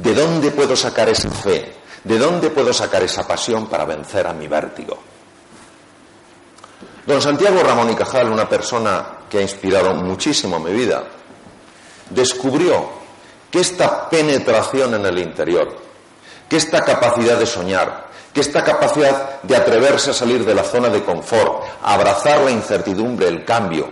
¿de 0.03 0.15
dónde 0.15 0.51
puedo 0.51 0.77
sacar 0.77 1.09
esa 1.09 1.31
fe? 1.31 1.75
¿De 2.05 2.19
dónde 2.19 2.51
puedo 2.51 2.73
sacar 2.73 3.03
esa 3.03 3.27
pasión 3.27 3.67
para 3.67 3.85
vencer 3.85 4.27
a 4.27 4.33
mi 4.33 4.49
vértigo? 4.49 4.99
Don 7.07 7.21
Santiago 7.21 7.63
Ramón 7.63 7.91
y 7.91 7.95
Cajal, 7.95 8.31
una 8.31 8.49
persona 8.49 9.19
que 9.29 9.39
ha 9.39 9.43
inspirado 9.43 9.95
muchísimo 9.95 10.59
mi 10.59 10.73
vida, 10.73 11.05
descubrió 12.09 12.89
que 13.51 13.61
esta 13.61 14.09
penetración 14.09 14.95
en 14.95 15.07
el 15.07 15.19
interior, 15.19 15.77
que 16.49 16.57
esta 16.57 16.83
capacidad 16.85 17.39
de 17.39 17.47
soñar, 17.47 18.09
que 18.33 18.41
esta 18.41 18.63
capacidad 18.63 19.43
de 19.43 19.57
atreverse 19.57 20.11
a 20.11 20.15
salir 20.15 20.45
de 20.45 20.55
la 20.55 20.63
zona 20.63 20.89
de 20.89 21.03
confort, 21.03 21.65
a 21.83 21.95
abrazar 21.95 22.41
la 22.41 22.51
incertidumbre, 22.51 23.29
el 23.29 23.45
cambio, 23.45 23.89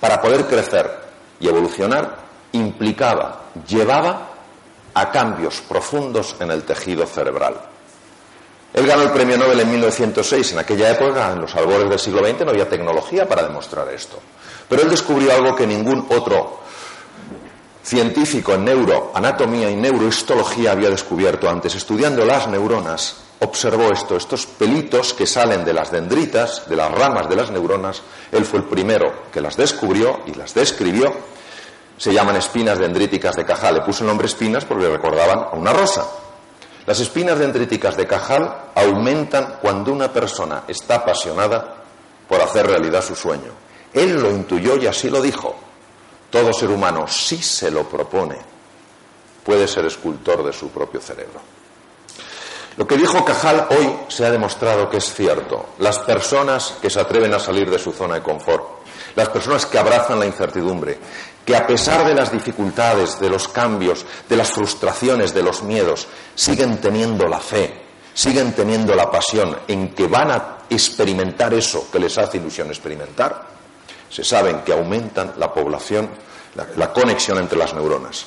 para 0.00 0.20
poder 0.20 0.46
crecer 0.46 0.90
y 1.40 1.48
evolucionar, 1.48 2.21
implicaba, 2.52 3.42
llevaba 3.66 4.28
a 4.94 5.10
cambios 5.10 5.60
profundos 5.62 6.36
en 6.40 6.50
el 6.50 6.64
tejido 6.64 7.06
cerebral. 7.06 7.56
Él 8.74 8.86
ganó 8.86 9.02
el 9.02 9.10
premio 9.10 9.36
Nobel 9.36 9.60
en 9.60 9.70
1906. 9.70 10.52
En 10.52 10.58
aquella 10.58 10.90
época, 10.90 11.32
en 11.32 11.40
los 11.40 11.54
albores 11.54 11.88
del 11.90 11.98
siglo 11.98 12.26
XX, 12.26 12.44
no 12.44 12.50
había 12.50 12.68
tecnología 12.68 13.28
para 13.28 13.42
demostrar 13.42 13.88
esto. 13.92 14.18
Pero 14.68 14.82
él 14.82 14.90
descubrió 14.90 15.32
algo 15.32 15.54
que 15.54 15.66
ningún 15.66 16.06
otro 16.10 16.60
científico 17.84 18.54
en 18.54 18.64
neuroanatomía 18.64 19.70
y 19.70 19.76
neurohistología 19.76 20.72
había 20.72 20.88
descubierto 20.88 21.50
antes. 21.50 21.74
Estudiando 21.74 22.24
las 22.24 22.48
neuronas, 22.48 23.16
observó 23.40 23.92
esto, 23.92 24.16
estos 24.16 24.46
pelitos 24.46 25.12
que 25.12 25.26
salen 25.26 25.64
de 25.64 25.74
las 25.74 25.90
dendritas, 25.90 26.68
de 26.68 26.76
las 26.76 26.90
ramas 26.90 27.28
de 27.28 27.36
las 27.36 27.50
neuronas. 27.50 28.00
Él 28.30 28.46
fue 28.46 28.60
el 28.60 28.66
primero 28.66 29.24
que 29.30 29.42
las 29.42 29.56
descubrió 29.56 30.20
y 30.26 30.32
las 30.32 30.54
describió 30.54 31.12
se 32.02 32.12
llaman 32.12 32.34
espinas 32.34 32.80
dendríticas 32.80 33.36
de 33.36 33.44
Cajal. 33.44 33.76
Le 33.76 33.80
puso 33.82 34.02
el 34.02 34.08
nombre 34.08 34.26
espinas 34.26 34.64
porque 34.64 34.88
recordaban 34.88 35.38
a 35.38 35.50
una 35.50 35.72
rosa. 35.72 36.04
Las 36.84 36.98
espinas 36.98 37.38
dendríticas 37.38 37.96
de 37.96 38.08
Cajal 38.08 38.72
aumentan 38.74 39.58
cuando 39.62 39.92
una 39.92 40.12
persona 40.12 40.64
está 40.66 40.96
apasionada 40.96 41.76
por 42.28 42.40
hacer 42.40 42.66
realidad 42.66 43.04
su 43.04 43.14
sueño. 43.14 43.52
Él 43.92 44.20
lo 44.20 44.32
intuyó 44.32 44.76
y 44.78 44.88
así 44.88 45.10
lo 45.10 45.22
dijo. 45.22 45.54
Todo 46.28 46.52
ser 46.52 46.70
humano, 46.70 47.06
si 47.06 47.40
se 47.40 47.70
lo 47.70 47.84
propone, 47.84 48.38
puede 49.44 49.68
ser 49.68 49.84
escultor 49.84 50.44
de 50.44 50.52
su 50.52 50.70
propio 50.70 51.00
cerebro. 51.00 51.40
Lo 52.78 52.84
que 52.84 52.96
dijo 52.96 53.24
Cajal 53.24 53.68
hoy 53.70 53.96
se 54.08 54.26
ha 54.26 54.30
demostrado 54.32 54.90
que 54.90 54.96
es 54.96 55.14
cierto. 55.14 55.66
Las 55.78 56.00
personas 56.00 56.78
que 56.82 56.90
se 56.90 56.98
atreven 56.98 57.32
a 57.32 57.38
salir 57.38 57.70
de 57.70 57.78
su 57.78 57.92
zona 57.92 58.14
de 58.14 58.22
confort, 58.22 58.81
las 59.14 59.28
personas 59.28 59.66
que 59.66 59.78
abrazan 59.78 60.18
la 60.18 60.26
incertidumbre, 60.26 60.98
que 61.44 61.56
a 61.56 61.66
pesar 61.66 62.06
de 62.06 62.14
las 62.14 62.30
dificultades, 62.30 63.18
de 63.18 63.28
los 63.28 63.48
cambios, 63.48 64.06
de 64.28 64.36
las 64.36 64.50
frustraciones, 64.50 65.34
de 65.34 65.42
los 65.42 65.62
miedos, 65.62 66.06
siguen 66.34 66.80
teniendo 66.80 67.26
la 67.26 67.40
fe, 67.40 67.82
siguen 68.14 68.52
teniendo 68.52 68.94
la 68.94 69.10
pasión 69.10 69.56
en 69.66 69.94
que 69.94 70.06
van 70.06 70.30
a 70.30 70.58
experimentar 70.70 71.52
eso 71.54 71.90
que 71.90 71.98
les 71.98 72.16
hace 72.18 72.38
ilusión 72.38 72.68
experimentar, 72.68 73.52
se 74.08 74.22
saben 74.22 74.60
que 74.60 74.72
aumentan 74.72 75.34
la 75.38 75.52
población, 75.52 76.10
la, 76.54 76.92
conexión 76.92 77.38
entre 77.38 77.58
las 77.58 77.72
neuronas. 77.72 78.26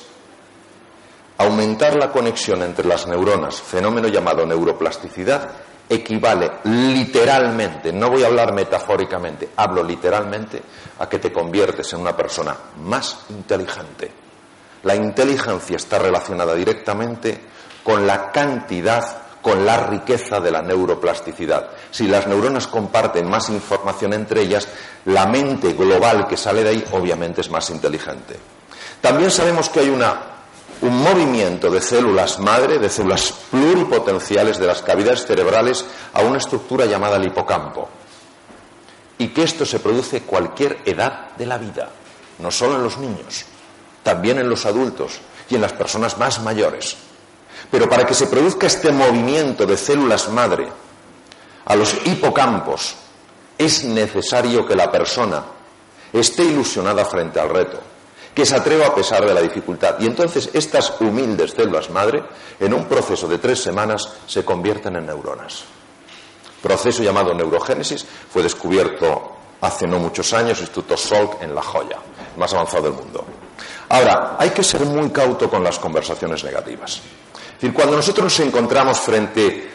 Aumentar 1.38 1.94
la 1.96 2.10
conexión 2.10 2.62
entre 2.62 2.86
las 2.86 3.06
neuronas, 3.06 3.60
fenómeno 3.60 4.08
llamado 4.08 4.44
neuroplasticidad, 4.44 5.50
equivale 5.88 6.50
literalmente, 6.64 7.92
no 7.92 8.10
voy 8.10 8.24
a 8.24 8.26
hablar 8.26 8.52
metafóricamente, 8.52 9.50
hablo 9.56 9.82
literalmente 9.82 10.62
a 10.98 11.08
que 11.08 11.18
te 11.18 11.32
conviertes 11.32 11.92
en 11.92 12.00
una 12.00 12.16
persona 12.16 12.56
más 12.82 13.26
inteligente. 13.30 14.10
La 14.82 14.94
inteligencia 14.94 15.76
está 15.76 15.98
relacionada 15.98 16.54
directamente 16.54 17.40
con 17.82 18.06
la 18.06 18.30
cantidad, 18.30 19.18
con 19.40 19.64
la 19.64 19.86
riqueza 19.86 20.40
de 20.40 20.50
la 20.50 20.62
neuroplasticidad. 20.62 21.70
Si 21.90 22.06
las 22.08 22.26
neuronas 22.26 22.66
comparten 22.66 23.28
más 23.28 23.48
información 23.48 24.12
entre 24.12 24.42
ellas, 24.42 24.68
la 25.04 25.26
mente 25.26 25.72
global 25.72 26.26
que 26.26 26.36
sale 26.36 26.64
de 26.64 26.70
ahí 26.70 26.84
obviamente 26.92 27.40
es 27.40 27.50
más 27.50 27.70
inteligente. 27.70 28.36
También 29.00 29.30
sabemos 29.30 29.68
que 29.68 29.80
hay 29.80 29.90
una 29.90 30.35
un 30.82 31.02
movimiento 31.02 31.70
de 31.70 31.80
células 31.80 32.38
madre, 32.38 32.78
de 32.78 32.88
células 32.88 33.32
pluripotenciales 33.50 34.58
de 34.58 34.66
las 34.66 34.82
cavidades 34.82 35.26
cerebrales 35.26 35.84
a 36.12 36.22
una 36.22 36.38
estructura 36.38 36.86
llamada 36.86 37.16
el 37.16 37.26
hipocampo. 37.26 37.88
Y 39.18 39.28
que 39.28 39.42
esto 39.42 39.64
se 39.64 39.80
produce 39.80 40.22
cualquier 40.22 40.78
edad 40.84 41.34
de 41.36 41.46
la 41.46 41.56
vida, 41.56 41.88
no 42.38 42.50
solo 42.50 42.76
en 42.76 42.82
los 42.82 42.98
niños, 42.98 43.44
también 44.02 44.38
en 44.38 44.48
los 44.48 44.66
adultos 44.66 45.20
y 45.48 45.54
en 45.54 45.62
las 45.62 45.72
personas 45.72 46.18
más 46.18 46.42
mayores. 46.42 46.96
Pero 47.70 47.88
para 47.88 48.04
que 48.04 48.14
se 48.14 48.26
produzca 48.26 48.66
este 48.66 48.92
movimiento 48.92 49.64
de 49.66 49.76
células 49.76 50.28
madre 50.28 50.68
a 51.64 51.74
los 51.74 51.94
hipocampos, 52.04 52.94
es 53.56 53.84
necesario 53.84 54.66
que 54.66 54.76
la 54.76 54.92
persona 54.92 55.42
esté 56.12 56.44
ilusionada 56.44 57.04
frente 57.06 57.40
al 57.40 57.48
reto 57.48 57.95
que 58.36 58.44
se 58.44 58.54
atreva 58.54 58.88
a 58.88 58.94
pesar 58.94 59.24
de 59.24 59.32
la 59.32 59.40
dificultad. 59.40 59.96
Y 59.98 60.04
entonces 60.04 60.50
estas 60.52 61.00
humildes 61.00 61.52
células 61.52 61.88
madre, 61.88 62.22
en 62.60 62.74
un 62.74 62.84
proceso 62.84 63.26
de 63.26 63.38
tres 63.38 63.62
semanas, 63.62 64.06
se 64.26 64.44
convierten 64.44 64.94
en 64.96 65.06
neuronas. 65.06 65.64
Proceso 66.60 67.02
llamado 67.02 67.32
neurogénesis 67.32 68.04
fue 68.30 68.42
descubierto 68.42 69.32
hace 69.62 69.86
no 69.86 69.98
muchos 69.98 70.34
años, 70.34 70.60
Instituto 70.60 70.98
Salk 70.98 71.40
en 71.40 71.54
La 71.54 71.62
Joya, 71.62 71.96
más 72.36 72.52
avanzado 72.52 72.82
del 72.82 72.92
mundo. 72.92 73.24
Ahora, 73.88 74.36
hay 74.38 74.50
que 74.50 74.62
ser 74.62 74.84
muy 74.84 75.08
cauto 75.08 75.48
con 75.48 75.64
las 75.64 75.78
conversaciones 75.78 76.44
negativas. 76.44 76.96
Es 76.96 77.54
decir, 77.54 77.72
cuando 77.72 77.96
nosotros 77.96 78.24
nos 78.24 78.40
encontramos 78.40 79.00
frente 79.00 79.70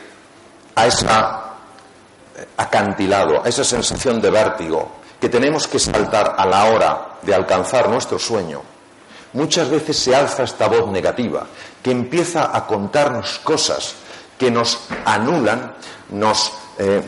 a 0.76 0.86
ese 0.86 1.08
acantilado, 2.58 3.44
a 3.44 3.50
esa 3.50 3.64
sensación 3.64 4.22
de 4.22 4.30
vértigo, 4.30 5.01
que 5.22 5.30
tenemos 5.30 5.68
que 5.68 5.78
saltar 5.78 6.36
a 6.36 6.46
la 6.48 6.66
hora 6.66 7.20
de 7.22 7.36
alcanzar 7.36 7.88
nuestro 7.88 8.18
sueño, 8.18 8.64
muchas 9.34 9.70
veces 9.70 9.96
se 9.98 10.16
alza 10.16 10.42
esta 10.44 10.68
voz 10.68 10.92
negativa 10.92 11.46
que 11.84 11.92
empieza 11.92 12.56
a 12.56 12.66
contarnos 12.66 13.40
cosas 13.40 13.94
que 14.38 14.50
nos 14.50 14.80
anulan, 15.06 15.76
nos 16.10 16.52
eh, 16.80 17.02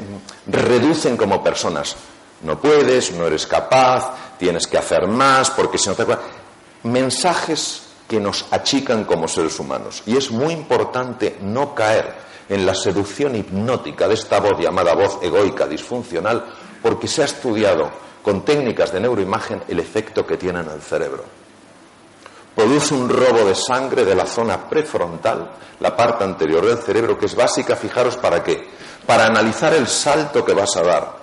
reducen 0.46 1.17
como 1.17 1.43
personas. 1.43 1.96
No 2.43 2.60
puedes, 2.60 3.12
no 3.13 3.25
eres 3.25 3.48
capaz, 3.48 4.12
tienes 4.38 4.67
que 4.67 4.77
hacer 4.77 5.08
más, 5.08 5.50
porque 5.50 5.79
si 5.79 5.89
no 5.89 5.96
te... 5.96 6.05
Mensajes 6.84 7.82
que 8.08 8.20
nos 8.20 8.46
achican 8.51 9.05
como 9.05 9.27
seres 9.27 9.60
humanos. 9.60 10.03
Y 10.05 10.17
es 10.17 10.29
muy 10.29 10.53
importante 10.53 11.38
no 11.41 11.74
caer 11.74 12.13
en 12.50 12.65
la 12.65 12.75
seducción 12.75 13.36
hipnótica 13.36 14.08
de 14.08 14.13
esta 14.13 14.39
voz 14.39 14.60
llamada 14.60 14.93
voz 14.93 15.17
egoica 15.24 15.65
disfuncional, 15.65 16.46
porque 16.84 17.08
se 17.08 17.22
ha 17.22 17.25
estudiado 17.25 17.90
con 18.22 18.44
técnicas 18.44 18.92
de 18.92 19.00
neuroimagen 19.00 19.63
el 19.68 19.80
efecto 19.80 20.28
que 20.28 20.38
tiene 20.38 20.60
en 20.60 20.70
el 20.70 20.82
cerebro. 20.82 21.24
Produce 22.56 22.94
un 22.94 23.10
robo 23.10 23.46
de 23.46 23.56
sangre 23.56 24.06
de 24.06 24.13
la 24.13 24.28
zona 24.28 24.70
prefrontal, 24.70 25.50
la 25.80 25.96
parte 25.96 26.24
anterior 26.24 26.66
del 26.66 26.78
cerebro, 26.78 27.18
que 27.18 27.25
es 27.25 27.36
básica, 27.36 27.75
fijaros 27.75 28.18
para 28.18 28.44
qué, 28.44 28.68
para 29.08 29.25
analizar 29.25 29.74
el 29.74 29.88
salto 29.88 30.46
que 30.46 30.54
vas 30.54 30.75
a 30.78 30.84
dar, 30.84 31.16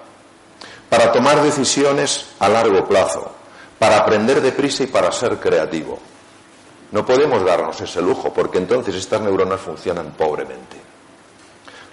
para 0.89 1.13
tomar 1.13 1.41
decisiones 1.43 2.27
a 2.41 2.49
largo 2.49 2.85
plazo, 2.89 3.31
para 3.79 3.99
aprender 3.99 4.41
deprisa 4.41 4.83
y 4.83 4.89
para 4.89 5.13
ser 5.13 5.39
creativo. 5.39 5.99
No 6.91 7.07
podemos 7.07 7.45
darnos 7.45 7.81
ese 7.81 8.03
lujo, 8.03 8.33
porque 8.33 8.59
entonces 8.59 8.97
estas 8.97 9.21
neuronas 9.21 9.61
funcionan 9.61 10.11
pobremente. 10.13 10.77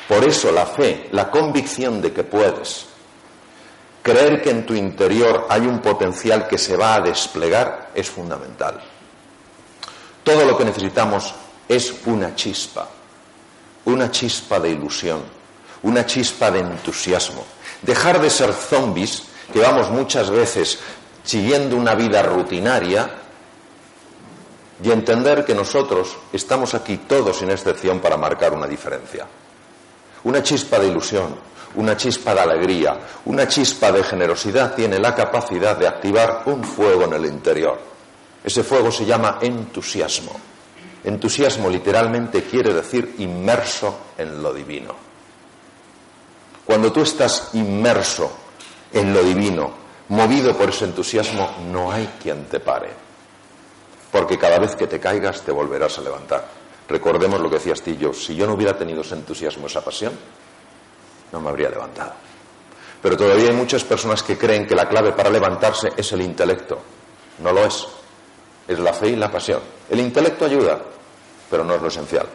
Por 0.08 0.24
eso 0.24 0.52
la 0.52 0.66
fe, 0.66 1.10
la 1.12 1.30
convicción 1.30 2.02
de 2.02 2.12
que 2.12 2.24
puedes, 2.24 2.87
Creer 4.08 4.42
que 4.42 4.52
en 4.52 4.66
tu 4.66 4.74
interior 4.74 5.48
hay 5.50 5.68
un 5.68 5.80
potencial 5.80 6.48
que 6.48 6.58
se 6.58 6.78
va 6.78 6.96
a 6.96 7.02
desplegar 7.02 7.90
es 7.94 8.10
fundamental. 8.10 8.82
Todo 10.24 10.46
lo 10.46 10.58
que 10.58 10.64
necesitamos 10.64 11.36
es 11.68 11.94
una 12.06 12.34
chispa, 12.34 12.88
una 13.84 14.10
chispa 14.10 14.62
de 14.62 14.70
ilusión, 14.70 15.24
una 15.84 16.06
chispa 16.06 16.50
de 16.50 16.60
entusiasmo. 16.60 17.44
Dejar 17.82 18.22
de 18.22 18.30
ser 18.30 18.54
zombies, 18.54 19.24
que 19.52 19.60
vamos 19.60 19.90
muchas 19.90 20.30
veces 20.30 20.80
siguiendo 21.26 21.76
una 21.76 21.94
vida 21.94 22.24
rutinaria, 22.24 23.10
y 24.82 24.90
entender 24.90 25.44
que 25.44 25.54
nosotros 25.54 26.16
estamos 26.32 26.74
aquí 26.76 26.96
todos 26.96 27.40
sin 27.40 27.52
excepción 27.52 28.00
para 28.00 28.16
marcar 28.16 28.54
una 28.54 28.68
diferencia. 28.68 29.28
Una 30.24 30.42
chispa 30.42 30.80
de 30.80 30.88
ilusión, 30.88 31.36
una 31.76 31.96
chispa 31.96 32.34
de 32.34 32.42
alegría, 32.42 33.00
una 33.26 33.48
chispa 33.48 33.92
de 33.92 34.04
generosidad 34.04 34.74
tiene 34.74 35.00
la 35.00 35.14
capacidad 35.14 35.78
de 35.78 35.88
activar 35.88 36.44
un 36.46 36.64
fuego 36.64 37.04
en 37.04 37.14
el 37.14 37.26
interior. 37.26 37.80
Ese 38.44 38.64
fuego 38.64 38.92
se 38.92 39.06
llama 39.06 39.40
entusiasmo. 39.42 40.32
Entusiasmo 41.04 41.70
literalmente 41.70 42.44
quiere 42.44 42.74
decir 42.74 43.16
inmerso 43.20 44.00
en 44.18 44.42
lo 44.42 44.54
divino. 44.54 44.96
Cuando 46.66 46.92
tú 46.92 47.02
estás 47.02 47.52
inmerso 47.54 48.32
en 48.92 49.14
lo 49.14 49.24
divino, 49.24 49.72
movido 50.10 50.58
por 50.58 50.70
ese 50.70 50.86
entusiasmo, 50.86 51.50
no 51.72 51.92
hay 51.92 52.10
quien 52.22 52.46
te 52.46 52.60
pare. 52.60 52.90
Porque 54.12 54.38
cada 54.38 54.60
vez 54.60 54.76
que 54.76 54.88
te 54.88 55.00
caigas 55.00 55.42
te 55.42 55.52
volverás 55.52 55.98
a 55.98 56.02
levantar. 56.02 56.57
Recordemos 56.88 57.42
lo 57.42 57.50
que 57.50 57.58
decía 57.58 57.76
Steve 57.76 58.14
si 58.14 58.36
yo 58.36 58.48
no 58.48 58.54
hubiera 58.54 58.78
tenido 58.78 59.02
ese 59.02 59.16
entusiasmo, 59.16 59.68
esa 59.68 59.84
pasión, 59.84 60.14
no 61.32 61.42
me 61.42 61.50
habría 61.50 61.70
levantado. 61.70 62.14
Pero 63.02 63.18
todavía 63.18 63.50
hay 63.50 63.56
muchas 63.56 63.84
personas 63.84 64.24
que 64.24 64.38
creen 64.38 64.66
que 64.66 64.76
la 64.76 64.88
clave 64.88 65.12
para 65.12 65.30
levantarse 65.30 65.90
es 65.96 66.12
el 66.14 66.22
intelecto. 66.22 66.80
No 67.40 67.52
lo 67.52 67.66
es. 67.66 67.86
Es 68.68 68.80
la 68.80 68.94
fe 68.94 69.10
y 69.10 69.16
la 69.16 69.32
pasión. 69.32 69.62
El 69.90 70.00
intelecto 70.00 70.46
ayuda, 70.46 70.82
pero 71.50 71.64
no 71.64 71.76
es 71.76 71.82
lo 71.82 71.88
esencial. 71.88 72.28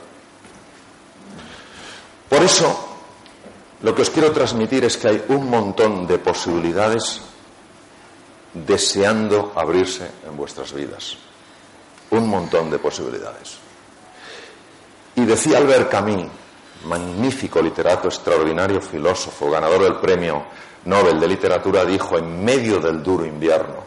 Por 2.29 2.43
eso, 2.43 2.89
lo 3.83 3.95
que 3.95 4.03
os 4.03 4.11
quiero 4.11 4.33
transmitir 4.33 4.85
es 4.85 4.97
que 4.97 5.09
hay 5.09 5.25
un 5.29 5.51
montón 5.51 6.07
de 6.07 6.19
posibilidades 6.19 7.21
deseando 8.55 9.53
abrirse 9.55 10.11
en 10.27 10.37
vuestras 10.37 10.73
vidas. 10.73 11.17
Un 12.11 12.29
montón 12.29 12.71
de 12.71 12.79
posibilidades. 12.79 13.62
Y 15.15 15.25
decía 15.25 15.59
Albert 15.59 15.91
Camus, 15.91 16.27
magnífico 16.85 17.61
literato, 17.61 18.09
extraordinario 18.09 18.81
filósofo, 18.81 19.51
ganador 19.51 19.83
del 19.83 19.97
premio 19.97 20.45
Nobel 20.85 21.21
de 21.21 21.29
Literatura, 21.29 21.85
dijo 21.85 22.19
en 22.19 22.45
medio 22.45 22.81
del 22.81 23.03
duro 23.03 23.25
invierno, 23.25 23.85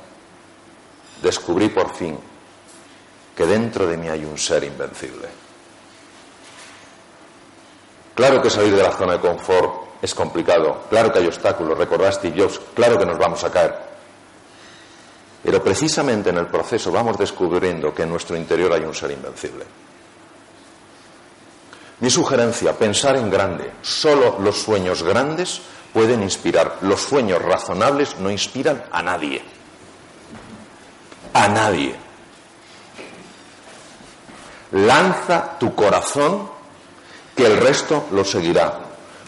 descubrí 1.22 1.70
por 1.70 1.94
fin 1.94 2.17
que 3.36 3.46
dentro 3.46 3.86
de 3.86 3.98
mí 3.98 4.08
hay 4.08 4.24
un 4.24 4.38
ser 4.38 4.63
invencible. 4.63 5.27
Claro 8.13 8.41
que 8.41 8.50
salir 8.50 8.74
de 8.74 8.84
la 8.84 8.94
zona 8.94 9.13
de 9.13 9.20
confort 9.20 9.86
es 10.01 10.15
complicado, 10.15 10.86
claro 10.89 11.12
que 11.12 11.20
hay 11.20 11.27
obstáculos, 11.27 11.77
recordaste 11.77 12.34
Jobs, 12.36 12.62
claro 12.74 12.98
que 12.98 13.05
nos 13.05 13.17
vamos 13.17 13.44
a 13.44 13.51
caer. 13.51 13.75
Pero 15.44 15.62
precisamente 15.62 16.29
en 16.29 16.38
el 16.38 16.48
proceso 16.48 16.91
vamos 16.91 17.17
descubriendo 17.17 17.94
que 17.94 18.03
en 18.03 18.10
nuestro 18.10 18.38
interior 18.38 18.72
hay 18.72 18.82
un 18.82 18.96
ser 18.96 19.12
invencible. 19.12 19.65
Mi 22.00 22.10
sugerencia, 22.10 22.74
pensar 22.74 23.16
en 23.16 23.30
grande. 23.30 23.72
Solo 23.82 24.38
los 24.40 24.62
sueños 24.62 25.02
grandes 25.04 25.62
pueden 25.94 26.22
inspirar. 26.24 26.80
Los 26.82 27.02
sueños 27.02 27.42
razonables 27.42 28.18
no 28.20 28.30
inspiran 28.30 28.84
a 28.92 29.02
nadie. 29.02 29.42
A 31.34 31.48
nadie. 31.48 31.96
Lanza 34.74 35.58
tu 35.58 35.74
corazón 35.74 36.50
que 37.36 37.46
el 37.46 37.58
resto 37.58 38.08
lo 38.12 38.25
seguirá. 38.25 38.80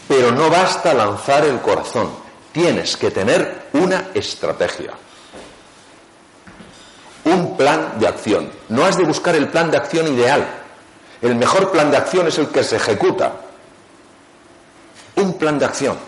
Pero 0.06 0.30
no 0.30 0.50
basta 0.50 0.92
lanzar 0.92 1.44
el 1.46 1.60
corazón. 1.60 2.10
Tienes 2.52 2.96
que 2.96 3.10
tener 3.10 3.68
una 3.72 4.08
estrategia. 4.12 4.92
Un 7.24 7.56
plan 7.56 7.98
de 7.98 8.08
acción. 8.08 8.50
No 8.68 8.84
has 8.84 8.98
de 8.98 9.04
buscar 9.04 9.34
el 9.36 9.48
plan 9.48 9.70
de 9.70 9.78
acción 9.78 10.06
ideal 10.12 10.57
el 11.20 11.34
mejor 11.34 11.70
plan 11.70 11.90
de 11.90 11.96
acción 11.96 12.28
es 12.28 12.38
el 12.38 12.48
que 12.48 12.62
se 12.62 12.76
ejecuta. 12.76 13.32
Un 15.16 15.34
plan 15.34 15.58
de 15.58 15.64
acción. 15.64 15.98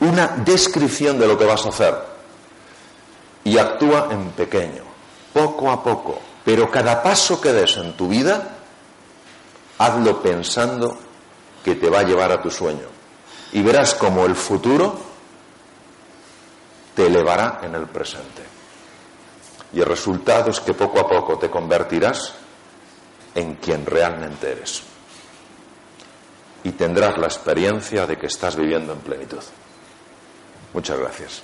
Una 0.00 0.28
descripción 0.28 1.18
de 1.18 1.26
lo 1.26 1.36
que 1.36 1.44
vas 1.44 1.64
a 1.66 1.68
hacer. 1.68 1.94
Y 3.44 3.58
actúa 3.58 4.08
en 4.10 4.30
pequeño, 4.30 4.82
poco 5.32 5.70
a 5.70 5.82
poco. 5.82 6.18
Pero 6.44 6.70
cada 6.70 7.02
paso 7.02 7.40
que 7.40 7.52
des 7.52 7.76
en 7.76 7.92
tu 7.96 8.08
vida, 8.08 8.56
hazlo 9.78 10.22
pensando 10.22 10.96
que 11.64 11.74
te 11.74 11.90
va 11.90 12.00
a 12.00 12.04
llevar 12.04 12.32
a 12.32 12.40
tu 12.40 12.50
sueño. 12.50 12.86
Y 13.52 13.62
verás 13.62 13.94
como 13.94 14.24
el 14.24 14.34
futuro 14.34 14.98
te 16.94 17.06
elevará 17.06 17.60
en 17.62 17.74
el 17.74 17.86
presente. 17.86 18.42
Y 19.72 19.80
el 19.80 19.86
resultado 19.86 20.50
es 20.50 20.60
que 20.60 20.74
poco 20.74 21.00
a 21.00 21.08
poco 21.08 21.38
te 21.38 21.50
convertirás 21.50 22.34
en 23.34 23.54
quien 23.56 23.86
realmente 23.86 24.52
eres. 24.52 24.82
Y 26.64 26.72
tendrás 26.72 27.18
la 27.18 27.26
experiencia 27.26 28.06
de 28.06 28.16
que 28.16 28.26
estás 28.26 28.56
viviendo 28.56 28.92
en 28.92 29.00
plenitud. 29.00 29.42
Muchas 30.72 30.98
gracias. 30.98 31.42